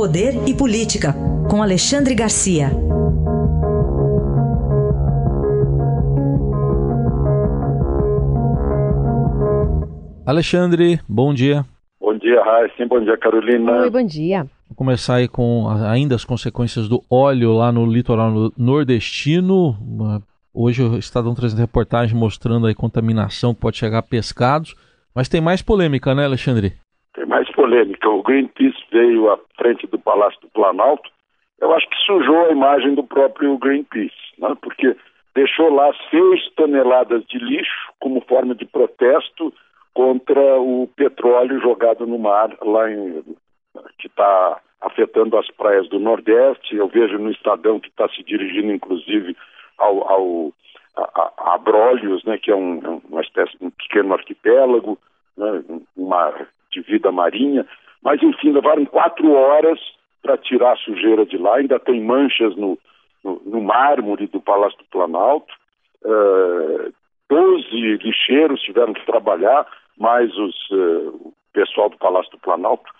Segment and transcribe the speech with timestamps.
[0.00, 1.14] Poder e Política,
[1.50, 2.70] com Alexandre Garcia.
[10.24, 11.66] Alexandre, bom dia.
[12.00, 12.86] Bom dia, Raíssa.
[12.86, 13.82] Bom dia, Carolina.
[13.82, 14.46] Oi, bom dia.
[14.70, 19.76] Vou começar aí com ainda as consequências do óleo lá no litoral nordestino.
[20.54, 24.74] Hoje o Estadão trazendo reportagem mostrando aí contaminação que pode chegar a pescados.
[25.14, 26.72] Mas tem mais polêmica, né, Alexandre?
[27.14, 28.08] Tem mais polêmica.
[28.08, 31.10] O Greenpeace veio à frente do Palácio do Planalto.
[31.60, 34.56] Eu acho que sujou a imagem do próprio Greenpeace, né?
[34.62, 34.96] porque
[35.34, 39.52] deixou lá seis toneladas de lixo como forma de protesto
[39.92, 43.22] contra o petróleo jogado no mar lá em,
[43.98, 46.76] que está afetando as praias do Nordeste.
[46.76, 49.36] Eu vejo no Estadão que está se dirigindo, inclusive,
[49.76, 50.52] ao, ao
[50.96, 51.60] a, a
[52.24, 54.98] né, que é um, uma espécie de um pequeno arquipélago,
[55.36, 55.62] né,
[55.96, 57.66] uma de vida marinha.
[58.02, 59.78] Mas, enfim, levaram quatro horas
[60.22, 61.56] para tirar a sujeira de lá.
[61.56, 62.78] Ainda tem manchas no,
[63.22, 65.52] no, no mármore do Palácio do Planalto.
[66.02, 66.92] Uh,
[67.28, 69.64] Doze lixeiros tiveram que trabalhar,
[69.96, 72.90] mais os, uh, o pessoal do Palácio do Planalto.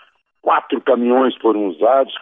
[0.43, 2.17] Quatro caminhões foram usados,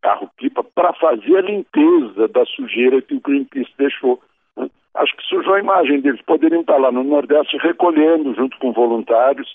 [0.00, 4.22] carro-pipa, para fazer a limpeza da sujeira que o Greenpeace deixou.
[4.56, 4.70] Né?
[4.94, 6.22] Acho que sujou a imagem deles.
[6.22, 9.54] Poderiam estar lá no Nordeste recolhendo, junto com voluntários,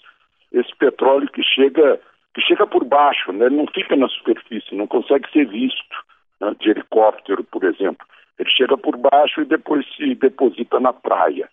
[0.53, 1.99] esse petróleo que chega,
[2.33, 3.47] que chega por baixo, né?
[3.47, 5.95] ele não fica na superfície, não consegue ser visto
[6.39, 6.55] né?
[6.59, 8.05] de helicóptero, por exemplo.
[8.39, 11.49] Ele chega por baixo e depois se deposita na praia.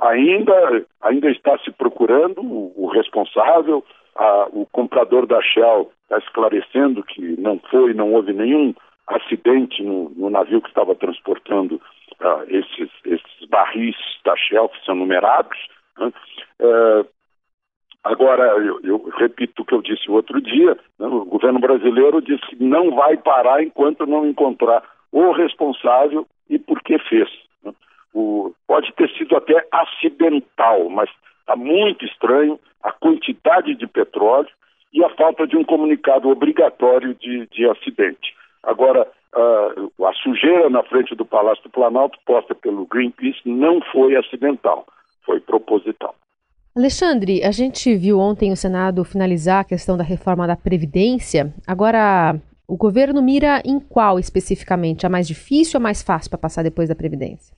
[0.00, 3.84] Ainda, ainda está se procurando o, o responsável,
[4.16, 8.74] a, o comprador da Shell está esclarecendo que não foi, não houve nenhum
[9.06, 11.80] acidente no, no navio que estava transportando
[12.20, 15.58] uh, esses, esses, barris da Shell, que são numerados.
[15.98, 16.12] Né?
[16.60, 17.06] Uh,
[18.04, 21.06] agora, eu, eu, repito o que eu disse outro dia, né?
[21.06, 24.82] o governo brasileiro disse que não vai parar enquanto não encontrar
[25.12, 27.28] o responsável e por que fez.
[27.62, 27.72] Né?
[28.14, 31.10] O, pode ter sido até acidental, mas
[31.40, 34.48] está muito estranho a quantidade de petróleo
[34.92, 38.34] e a falta de um comunicado obrigatório de, de acidente.
[38.62, 44.86] Agora, a sujeira na frente do Palácio do Planalto, posta pelo Greenpeace, não foi acidental,
[45.24, 46.14] foi proposital.
[46.78, 51.52] Alexandre, a gente viu ontem o Senado finalizar a questão da reforma da Previdência.
[51.66, 52.36] Agora,
[52.68, 55.04] o governo mira em qual especificamente?
[55.04, 57.52] A mais difícil ou a mais fácil para passar depois da Previdência?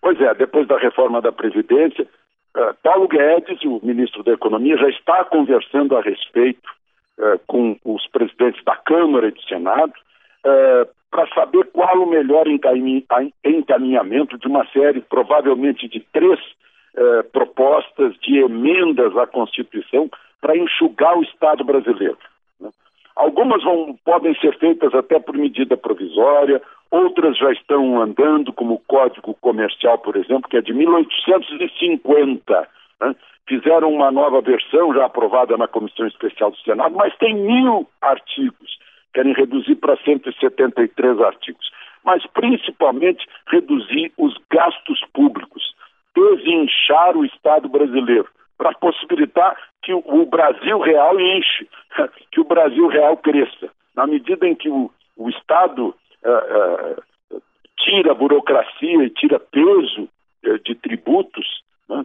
[0.00, 2.08] Pois é, depois da reforma da Previdência,
[2.56, 6.66] uh, Paulo Guedes, o ministro da Economia, já está conversando a respeito
[7.18, 12.46] uh, com os presidentes da Câmara e do Senado uh, para saber qual o melhor
[12.48, 16.40] encaminhamento de uma série, provavelmente de três
[17.32, 20.08] propostas de emendas à Constituição
[20.40, 22.18] para enxugar o Estado brasileiro.
[22.60, 22.70] Né?
[23.16, 26.60] Algumas vão, podem ser feitas até por medida provisória,
[26.94, 32.68] Outras já estão andando, como o Código Comercial, por exemplo, que é de 1850.
[33.00, 33.16] Né?
[33.48, 38.78] Fizeram uma nova versão, já aprovada na Comissão Especial do Senado, mas tem mil artigos.
[39.12, 41.68] Querem reduzir para 173 artigos.
[42.04, 45.73] Mas, principalmente, reduzir os gastos públicos,
[46.14, 51.68] desinchar o Estado brasileiro, para possibilitar que o Brasil real enche,
[52.30, 53.68] que o Brasil real cresça.
[53.94, 55.94] Na medida em que o, o Estado
[56.24, 57.42] uh, uh,
[57.78, 60.08] tira burocracia e tira peso
[60.46, 62.04] uh, de tributos, né?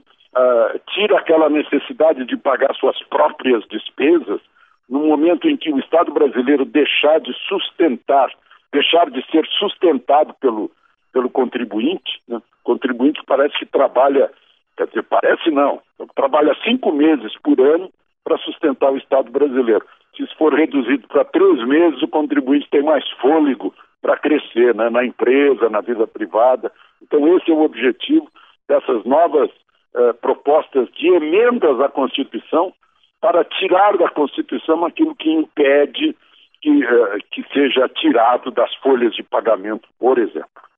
[0.93, 4.39] tira aquela necessidade de pagar suas próprias despesas,
[4.87, 8.31] no momento em que o Estado brasileiro deixar de sustentar,
[8.71, 10.71] deixar de ser sustentado pelo,
[11.11, 12.41] pelo contribuinte, né?
[12.63, 14.31] contribuinte parece que trabalha,
[14.77, 15.81] quer dizer, parece não,
[16.15, 17.89] trabalha cinco meses por ano
[18.23, 19.85] para sustentar o Estado brasileiro.
[20.15, 24.89] Se isso for reduzido para três meses, o contribuinte tem mais fôlego para crescer né,
[24.89, 26.71] na empresa, na vida privada.
[27.01, 28.29] Então, esse é o objetivo
[28.67, 29.49] dessas novas
[29.95, 32.73] eh, propostas de emendas à Constituição
[33.19, 36.15] para tirar da Constituição aquilo que impede
[36.61, 40.68] que, eh, que seja tirado das folhas de pagamento, por exemplo.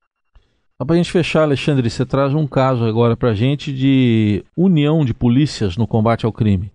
[0.86, 5.06] Para a gente fechar, Alexandre, você traz um caso agora para a gente de união
[5.06, 6.72] de polícias no combate ao crime.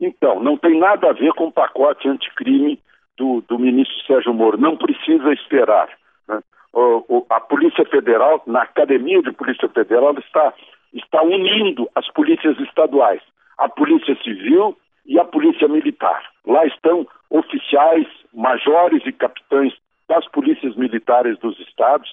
[0.00, 2.80] Então, não tem nada a ver com o pacote anticrime
[3.18, 4.56] do, do ministro Sérgio Moro.
[4.56, 5.90] Não precisa esperar.
[6.26, 6.40] Né?
[6.72, 10.54] O, o, a Polícia Federal, na Academia de Polícia Federal, está,
[10.94, 13.20] está unindo as polícias estaduais,
[13.58, 14.74] a Polícia Civil
[15.04, 16.22] e a Polícia Militar.
[16.46, 19.74] Lá estão oficiais, majores e capitães
[20.08, 22.10] das polícias militares dos estados,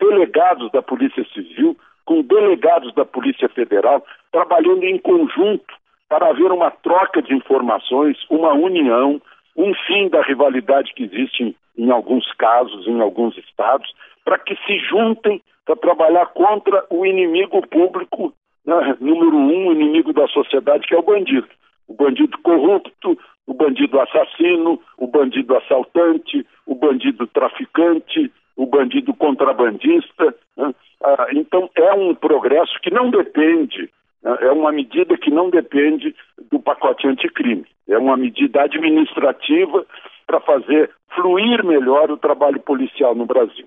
[0.00, 5.74] delegados da Polícia Civil, com delegados da Polícia Federal, trabalhando em conjunto
[6.08, 9.20] para haver uma troca de informações, uma união,
[9.56, 13.92] um fim da rivalidade que existe em, em alguns casos, em alguns estados,
[14.24, 18.32] para que se juntem para trabalhar contra o inimigo público,
[18.64, 21.48] né, número um, inimigo da sociedade, que é o bandido.
[21.88, 30.34] O bandido corrupto, o bandido assassino, o bandido assaltante, o bandido traficante, o bandido contrabandista.
[30.56, 30.74] Né?
[31.02, 33.90] Ah, então, é um progresso que não depende,
[34.22, 34.36] né?
[34.40, 36.14] é uma medida que não depende
[36.50, 37.66] do pacote anticrime.
[37.88, 39.86] É uma medida administrativa
[40.26, 43.66] para fazer fluir melhor o trabalho policial no Brasil.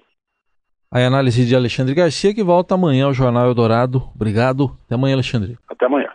[0.92, 4.02] A análise de Alexandre Garcia, que volta amanhã ao Jornal Eldorado.
[4.16, 4.72] Obrigado.
[4.86, 5.56] Até amanhã, Alexandre.
[5.70, 6.10] Até amanhã.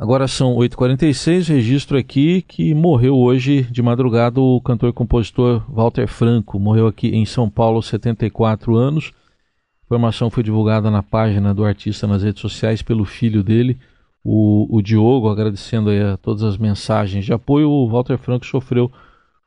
[0.00, 6.06] Agora são 8h46, registro aqui que morreu hoje de madrugada o cantor e compositor Walter
[6.06, 6.56] Franco.
[6.60, 9.10] Morreu aqui em São Paulo, aos 74 anos.
[9.10, 13.76] A informação foi divulgada na página do artista nas redes sociais pelo filho dele,
[14.22, 17.68] o, o Diogo, agradecendo a todas as mensagens de apoio.
[17.68, 18.92] O Walter Franco sofreu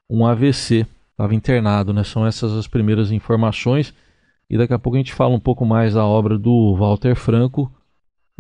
[0.10, 2.04] um AVC, estava internado, né?
[2.04, 3.94] São essas as primeiras informações.
[4.50, 7.72] E daqui a pouco a gente fala um pouco mais da obra do Walter Franco,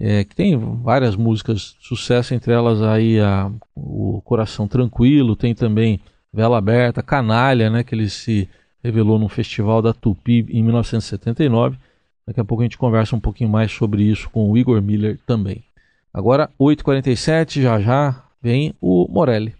[0.03, 5.53] é, que tem várias músicas de sucesso, entre elas aí a, o Coração Tranquilo, tem
[5.53, 5.99] também
[6.33, 8.49] Vela Aberta, Canalha, né, que ele se
[8.83, 11.77] revelou no festival da Tupi em 1979.
[12.25, 15.19] Daqui a pouco a gente conversa um pouquinho mais sobre isso com o Igor Miller
[15.27, 15.63] também.
[16.11, 19.53] Agora, 8h47, já já vem o Morelli.